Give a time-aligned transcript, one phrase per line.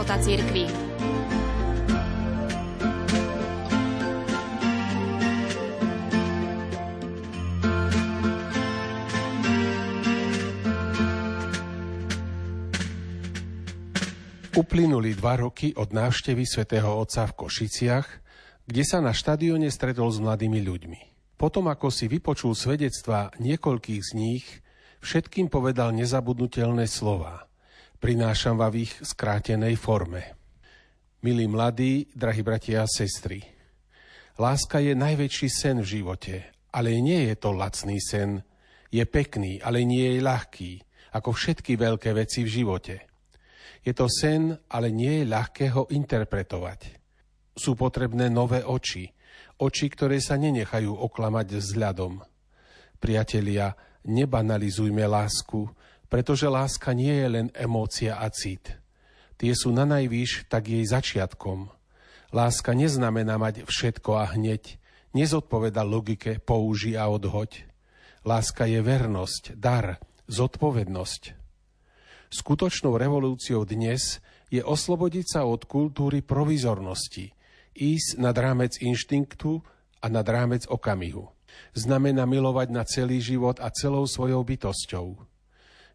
[0.00, 0.64] života cirkvi.
[14.56, 18.08] Uplynuli dva roky od návštevy svätého Otca v Košiciach,
[18.64, 21.00] kde sa na štadióne stretol s mladými ľuďmi.
[21.36, 24.64] Potom, ako si vypočul svedectva niekoľkých z nich,
[25.04, 27.49] všetkým povedal nezabudnutelné slova.
[28.00, 30.34] Prinášam vám ich v skrátenej forme.
[31.20, 33.44] Milí mladí, drahí bratia a sestry,
[34.40, 36.34] láska je najväčší sen v živote,
[36.72, 38.40] ale nie je to lacný sen.
[38.88, 40.72] Je pekný, ale nie je ľahký,
[41.12, 42.96] ako všetky veľké veci v živote–
[43.80, 47.00] je to sen, ale nie je ľahké ho interpretovať.
[47.56, 49.08] Sú potrebné nové oči,
[49.56, 52.20] oči, ktoré sa nenechajú oklamať vzhľadom.
[53.00, 53.72] Priatelia,
[54.04, 55.64] nebanalizujme lásku,
[56.10, 58.76] pretože láska nie je len emócia a cit.
[59.38, 61.72] Tie sú na najvýš tak jej začiatkom.
[62.34, 64.76] Láska neznamená mať všetko a hneď,
[65.16, 67.64] nezodpoveda logike použi a odhoď.
[68.26, 69.96] Láska je vernosť, dar,
[70.28, 71.22] zodpovednosť.
[72.30, 74.20] Skutočnou revolúciou dnes
[74.52, 77.32] je oslobodiť sa od kultúry provizornosti,
[77.74, 79.62] ísť nad rámec inštinktu
[80.02, 81.32] a nad rámec okamihu.
[81.74, 85.29] Znamená milovať na celý život a celou svojou bytosťou.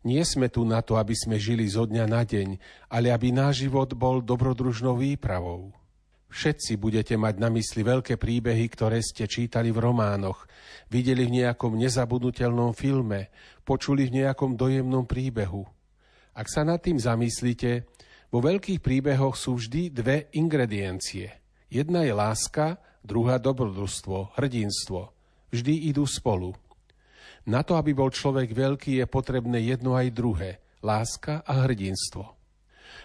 [0.05, 2.61] Nie sme tu na to, aby sme žili zo dňa na deň,
[2.93, 5.73] ale aby náš život bol dobrodružnou výpravou.
[6.29, 10.45] Všetci budete mať na mysli veľké príbehy, ktoré ste čítali v románoch,
[10.93, 13.33] videli v nejakom nezabudnutelnom filme,
[13.65, 15.65] počuli v nejakom dojemnom príbehu–
[16.35, 17.87] ak sa nad tým zamyslíte,
[18.27, 21.31] vo veľkých príbehoch sú vždy dve ingrediencie.
[21.71, 25.15] Jedna je láska, druhá dobrodružstvo, hrdinstvo.
[25.55, 26.51] Vždy idú spolu.
[27.45, 30.51] Na to, aby bol človek veľký, je potrebné jedno aj druhé.
[30.81, 32.25] Láska a hrdinstvo.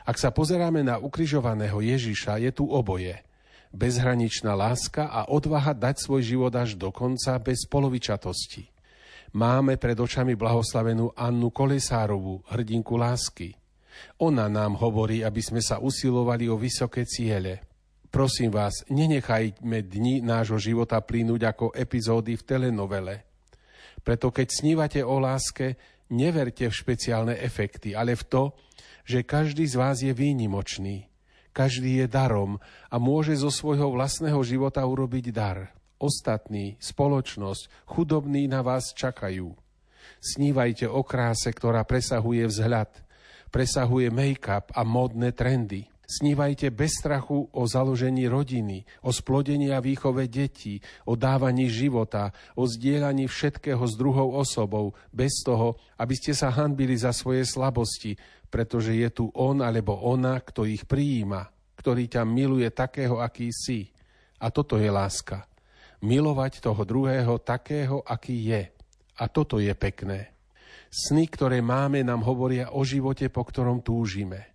[0.04, 3.20] Ak sa pozeráme na ukrižovaného Ježiša, je tu oboje.
[3.70, 8.70] Bezhraničná láska a odvaha dať svoj život až do konca bez polovičatosti
[9.32, 13.54] máme pred očami blahoslavenú Annu Kolesárovú, hrdinku lásky.
[14.22, 17.62] Ona nám hovorí, aby sme sa usilovali o vysoké ciele.
[18.10, 23.14] Prosím vás, nenechajme dni nášho života plínuť ako epizódy v telenovele.
[24.02, 25.76] Preto keď snívate o láske,
[26.10, 28.42] neverte v špeciálne efekty, ale v to,
[29.06, 31.06] že každý z vás je výnimočný.
[31.50, 38.64] Každý je darom a môže zo svojho vlastného života urobiť dar ostatní, spoločnosť, chudobní na
[38.64, 39.52] vás čakajú.
[40.24, 42.88] Snívajte o kráse, ktorá presahuje vzhľad,
[43.52, 45.86] presahuje make-up a módne trendy.
[46.10, 52.66] Snívajte bez strachu o založení rodiny, o splodení a výchove detí, o dávaní života, o
[52.66, 58.18] zdieľaní všetkého s druhou osobou, bez toho, aby ste sa hanbili za svoje slabosti,
[58.50, 61.46] pretože je tu on alebo ona, kto ich prijíma,
[61.78, 63.94] ktorý ťa miluje takého, aký si.
[64.42, 65.46] A toto je láska
[66.00, 68.62] milovať toho druhého takého, aký je.
[69.20, 70.32] A toto je pekné.
[70.90, 74.49] Sny, ktoré máme, nám hovoria o živote, po ktorom túžime.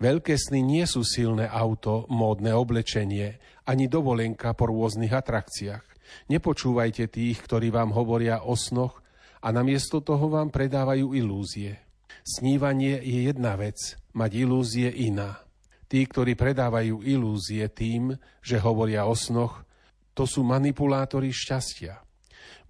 [0.00, 3.36] Veľké sny nie sú silné auto, módne oblečenie,
[3.68, 5.84] ani dovolenka po rôznych atrakciách.
[6.32, 9.04] Nepočúvajte tých, ktorí vám hovoria o snoch
[9.44, 11.78] a namiesto toho vám predávajú ilúzie.
[12.24, 13.76] Snívanie je jedna vec,
[14.12, 15.40] mať ilúzie iná.
[15.90, 19.66] Tí, ktorí predávajú ilúzie tým, že hovoria o snoch,
[20.14, 21.98] to sú manipulátori šťastia.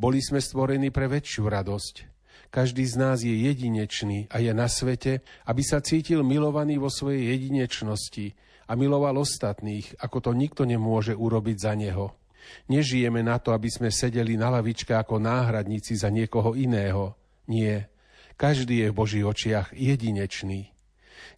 [0.01, 2.10] Boli sme stvorení pre väčšiu radosť.
[2.51, 7.31] Každý z nás je jedinečný a je na svete, aby sa cítil milovaný vo svojej
[7.39, 8.35] jedinečnosti
[8.67, 12.11] a miloval ostatných, ako to nikto nemôže urobiť za neho.
[12.67, 17.15] Nežijeme na to, aby sme sedeli na lavičke ako náhradníci za niekoho iného.
[17.47, 17.87] Nie.
[18.35, 20.75] Každý je v Božích očiach jedinečný.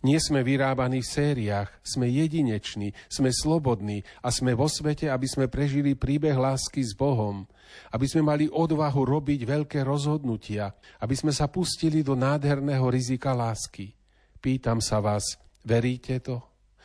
[0.03, 5.47] Nie sme vyrábaní v sériách, sme jedineční, sme slobodní a sme vo svete, aby sme
[5.47, 7.47] prežili príbeh lásky s Bohom,
[7.95, 13.95] aby sme mali odvahu robiť veľké rozhodnutia, aby sme sa pustili do nádherného rizika lásky.
[14.43, 16.43] Pýtam sa vás, veríte to?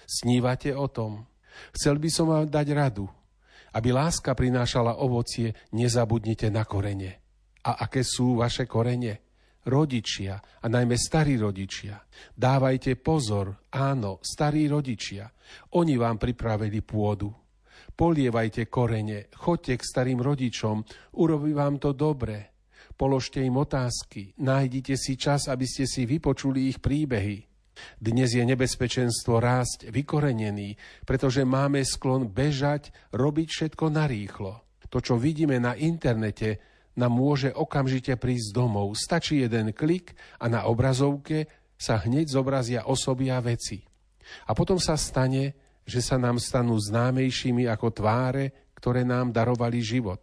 [0.08, 1.28] Snívate o tom?
[1.76, 3.10] Chcel by som vám dať radu.
[3.76, 7.20] Aby láska prinášala ovocie, nezabudnite na korene.
[7.68, 9.27] A aké sú vaše korene?
[9.68, 12.00] Rodičia a najmä starí rodičia.
[12.34, 15.28] Dávajte pozor, áno, starí rodičia.
[15.76, 17.30] Oni vám pripravili pôdu.
[17.98, 20.86] Polievajte korene, choďte k starým rodičom,
[21.20, 22.56] urobí vám to dobre.
[22.98, 27.46] Položte im otázky, nájdite si čas, aby ste si vypočuli ich príbehy.
[28.02, 30.74] Dnes je nebezpečenstvo rásť vykorenený,
[31.06, 34.54] pretože máme sklon bežať, robiť všetko narýchlo.
[34.90, 36.58] To, čo vidíme na internete,
[36.98, 38.98] nám môže okamžite prísť domov.
[38.98, 41.46] Stačí jeden klik a na obrazovke
[41.78, 43.86] sa hneď zobrazia osoby a veci.
[44.50, 45.54] A potom sa stane,
[45.88, 50.20] že sa nám stanú známejšími ako tváre, ktoré nám darovali život.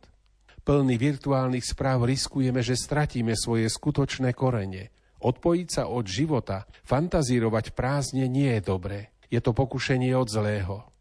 [0.64, 4.92] Plný virtuálnych správ riskujeme, že stratíme svoje skutočné korene.
[5.24, 9.12] Odpojiť sa od života, fantazírovať prázdne nie je dobré.
[9.32, 10.93] Je to pokušenie od zlého.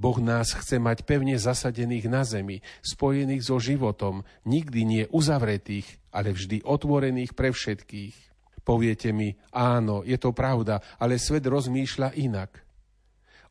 [0.00, 6.32] Boh nás chce mať pevne zasadených na zemi, spojených so životom, nikdy nie uzavretých, ale
[6.32, 8.14] vždy otvorených pre všetkých.
[8.62, 12.62] Poviete mi, áno, je to pravda, ale svet rozmýšľa inak.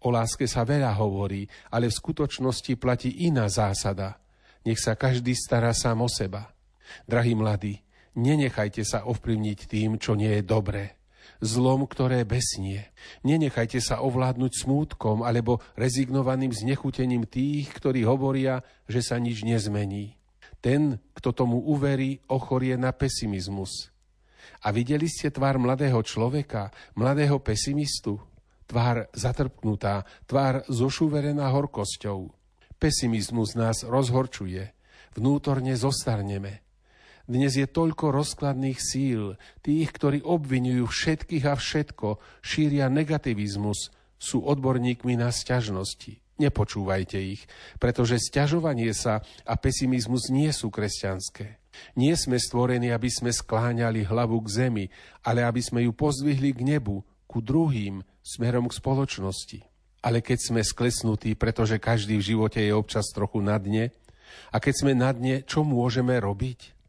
[0.01, 4.17] O láske sa veľa hovorí, ale v skutočnosti platí iná zásada.
[4.65, 6.49] Nech sa každý stará sám o seba.
[7.05, 7.81] Drahí mladí,
[8.17, 11.00] nenechajte sa ovplyvniť tým, čo nie je dobré
[11.41, 12.93] zlom, ktoré besnie.
[13.25, 20.15] Nenechajte sa ovládnuť smútkom alebo rezignovaným znechutením tých, ktorí hovoria, že sa nič nezmení.
[20.61, 23.89] Ten, kto tomu uverí, ochorie na pesimizmus.
[24.61, 28.21] A videli ste tvár mladého človeka, mladého pesimistu?
[28.69, 32.31] Tvár zatrpnutá, tvár zošuverená horkosťou.
[32.77, 34.71] Pesimizmus nás rozhorčuje.
[35.17, 36.63] Vnútorne zostarneme.
[37.31, 43.87] Dnes je toľko rozkladných síl, tých, ktorí obvinujú všetkých a všetko, šíria negativizmus,
[44.19, 46.19] sú odborníkmi na sťažnosti.
[46.43, 47.47] Nepočúvajte ich,
[47.79, 51.63] pretože sťažovanie sa a pesimizmus nie sú kresťanské.
[51.95, 54.85] Nie sme stvorení, aby sme skláňali hlavu k zemi,
[55.23, 56.99] ale aby sme ju pozdvihli k nebu,
[57.31, 59.63] ku druhým, smerom k spoločnosti.
[60.03, 63.87] Ale keď sme sklesnutí, pretože každý v živote je občas trochu na dne,
[64.51, 66.80] a keď sme na dne, čo môžeme robiť?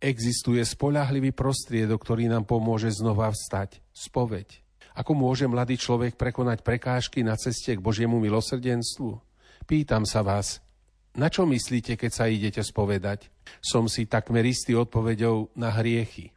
[0.00, 3.84] Existuje spolahlivý prostriedok, ktorý nám pomôže znova vstať.
[3.92, 4.64] Spoveď.
[4.96, 9.20] Ako môže mladý človek prekonať prekážky na ceste k Božiemu milosrdenstvu?
[9.68, 10.64] Pýtam sa vás,
[11.12, 13.28] na čo myslíte, keď sa idete spovedať?
[13.58, 16.32] Som si takmer istý odpovedou na hriechy.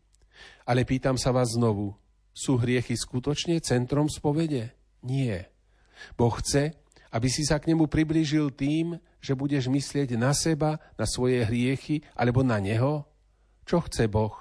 [0.68, 1.94] Ale pýtam sa vás znovu,
[2.34, 4.74] sú hriechy skutočne centrom spovede?
[5.06, 5.54] Nie.
[6.18, 6.74] Boh chce,
[7.14, 12.02] aby si sa k nemu priblížil tým, že budeš myslieť na seba, na svoje hriechy
[12.18, 13.06] alebo na Neho?
[13.64, 14.36] Čo chce Boh?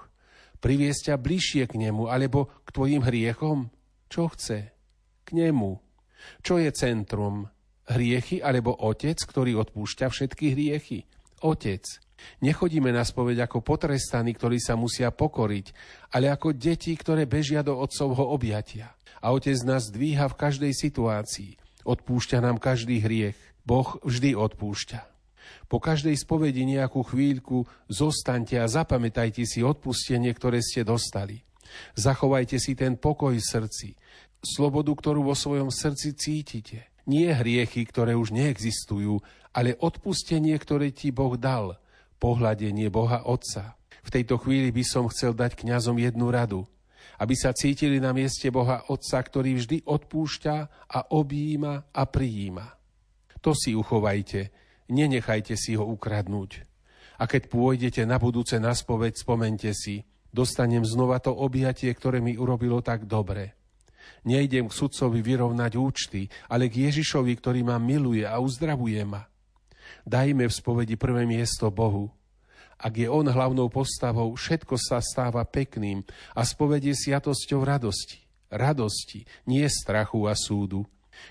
[0.62, 3.70] Priviesť ťa bližšie k nemu alebo k tvojim hriechom?
[4.06, 4.70] Čo chce?
[5.26, 5.78] K nemu.
[6.46, 7.50] Čo je centrum?
[7.90, 11.10] Hriechy alebo otec, ktorý odpúšťa všetky hriechy?
[11.42, 11.82] Otec.
[12.38, 15.74] Nechodíme na spoveď ako potrestaní, ktorí sa musia pokoriť,
[16.14, 18.94] ale ako deti, ktoré bežia do otcovho objatia.
[19.19, 21.58] A otec nás dvíha v každej situácii.
[21.82, 23.38] Odpúšťa nám každý hriech.
[23.66, 25.00] Boh vždy odpúšťa.
[25.67, 31.43] Po každej spovedi nejakú chvíľku zostaňte a zapamätajte si odpustenie, ktoré ste dostali.
[31.97, 33.89] Zachovajte si ten pokoj v srdci,
[34.43, 36.79] slobodu, ktorú vo svojom srdci cítite.
[37.09, 39.19] Nie hriechy, ktoré už neexistujú,
[39.50, 41.79] ale odpustenie, ktoré ti Boh dal,
[42.23, 43.75] pohľadenie Boha Otca.
[44.03, 46.62] V tejto chvíli by som chcel dať kňazom jednu radu,
[47.19, 50.56] aby sa cítili na mieste Boha Otca, ktorý vždy odpúšťa
[50.91, 52.67] a objíma a prijíma.
[53.43, 54.55] To si uchovajte,
[54.93, 56.69] nenechajte si ho ukradnúť.
[57.17, 62.37] A keď pôjdete na budúce na spoveď, spomente si, dostanem znova to objatie, ktoré mi
[62.37, 63.56] urobilo tak dobre.
[64.23, 69.27] Nejdem k sudcovi vyrovnať účty, ale k Ježišovi, ktorý ma miluje a uzdravuje ma.
[70.06, 72.11] Dajme v spovedi prvé miesto Bohu.
[72.79, 76.03] Ak je On hlavnou postavou, všetko sa stáva pekným
[76.34, 78.19] a spovedie sviatosťou radosti.
[78.51, 80.82] Radosti, nie strachu a súdu.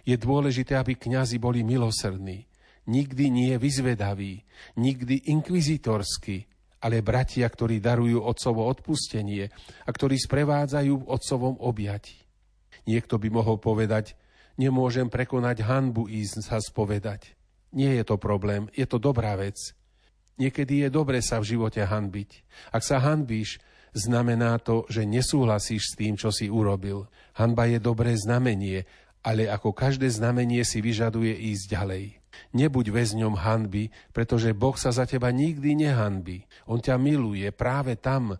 [0.07, 2.50] Je dôležité, aby kňazi boli milosrdní
[2.87, 4.41] nikdy nie vyzvedaví,
[4.77, 6.47] nikdy inkvizitorskí,
[6.81, 9.53] ale bratia, ktorí darujú otcovo odpustenie
[9.85, 12.17] a ktorí sprevádzajú v otcovom objati.
[12.89, 14.17] Niekto by mohol povedať,
[14.57, 17.37] nemôžem prekonať hanbu ísť sa spovedať.
[17.71, 19.55] Nie je to problém, je to dobrá vec.
[20.41, 22.29] Niekedy je dobre sa v živote hanbiť.
[22.73, 23.61] Ak sa hanbíš,
[23.93, 27.05] znamená to, že nesúhlasíš s tým, čo si urobil.
[27.37, 28.89] Hanba je dobré znamenie,
[29.21, 32.05] ale ako každé znamenie si vyžaduje ísť ďalej.
[32.51, 36.43] Nebuď väzňom hanby, pretože Boh sa za teba nikdy nehanbí.
[36.67, 38.35] On ťa miluje práve tam,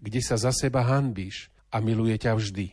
[0.00, 2.72] kde sa za seba hanbíš a miluje ťa vždy.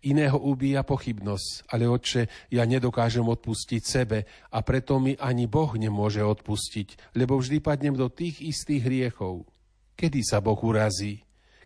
[0.00, 6.24] Iného ubíja pochybnosť, ale oče, ja nedokážem odpustiť sebe a preto mi ani Boh nemôže
[6.24, 9.44] odpustiť, lebo vždy padnem do tých istých hriechov.
[9.94, 11.22] Kedy sa Boh urazí?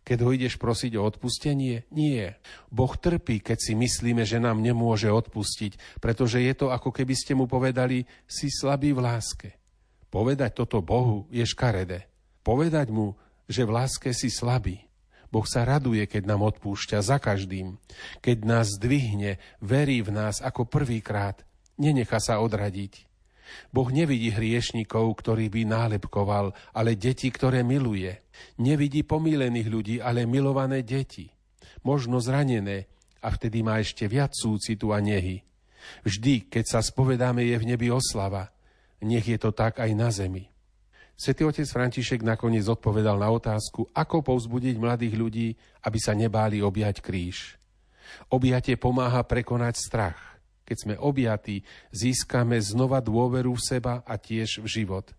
[0.09, 1.85] Keď ho ideš prosiť o odpustenie?
[1.93, 2.41] Nie.
[2.73, 7.37] Boh trpí, keď si myslíme, že nám nemôže odpustiť, pretože je to ako keby ste
[7.37, 9.61] mu povedali, si slabý v láske.
[10.09, 12.09] Povedať toto Bohu je škaredé.
[12.41, 14.81] Povedať mu, že v láske si slabý.
[15.29, 17.77] Boh sa raduje, keď nám odpúšťa za každým.
[18.25, 21.45] Keď nás zdvihne, verí v nás ako prvýkrát.
[21.77, 23.08] Nenecha sa odradiť.
[23.73, 28.13] Boh nevidí hriešnikov, ktorý by nálepkoval, ale deti, ktoré miluje.
[28.61, 31.29] Nevidí pomílených ľudí, ale milované deti.
[31.83, 35.43] Možno zranené, a vtedy má ešte viac súcitu a nehy.
[36.07, 38.51] Vždy, keď sa spovedáme, je v nebi oslava.
[39.03, 40.51] Nech je to tak aj na zemi.
[41.19, 45.49] Svetý otec František nakoniec odpovedal na otázku, ako povzbudiť mladých ľudí,
[45.83, 47.59] aby sa nebáli objať kríž.
[48.31, 50.19] Objatie pomáha prekonať strach.
[50.69, 51.65] Keď sme objatí,
[51.97, 55.17] získame znova dôveru v seba a tiež v život.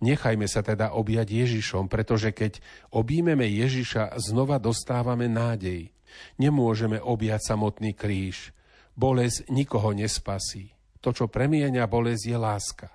[0.00, 5.92] Nechajme sa teda objať Ježišom, pretože keď objímeme Ježiša, znova dostávame nádej.
[6.40, 8.56] Nemôžeme objať samotný kríž.
[8.96, 10.72] Bolesť nikoho nespasí.
[11.04, 12.88] To, čo premieňa bolesť, je láska.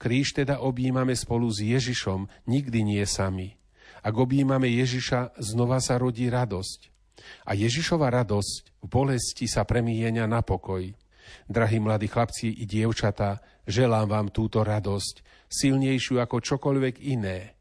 [0.00, 3.54] Kríž teda objímame spolu s Ježišom, nikdy nie sami.
[4.00, 6.90] Ak objímame Ježiša, znova sa rodí radosť.
[7.44, 10.88] A Ježišova radosť v bolesti sa premieňa na pokoj.
[11.46, 17.54] Drahí mladí chlapci i dievčatá, želám vám túto radosť, silnejšiu ako čokoľvek iné.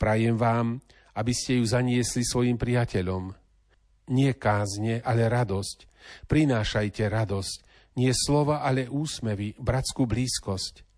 [0.00, 0.80] Prajem vám,
[1.20, 3.36] aby ste ju zaniesli svojim priateľom.
[4.10, 5.86] Nie kázne, ale radosť.
[6.26, 7.56] Prinášajte radosť.
[8.00, 10.88] Nie slova, ale úsmevy, bratskú blízkosť.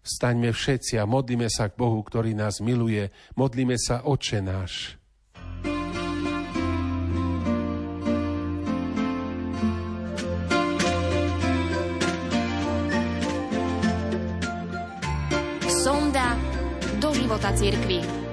[0.00, 3.08] Vstaňme všetci a modlíme sa k Bohu, ktorý nás miluje.
[3.36, 4.99] Modlíme sa, Oče náš.
[17.30, 18.29] Života církvy.